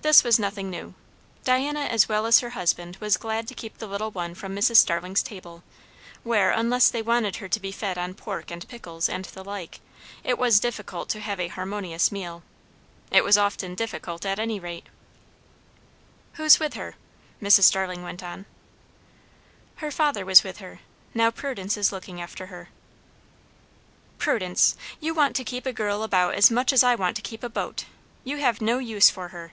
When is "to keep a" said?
25.36-25.72, 27.16-27.50